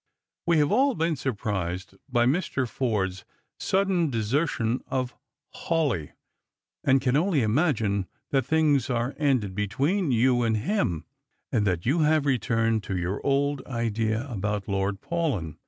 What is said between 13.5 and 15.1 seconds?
idea about Lord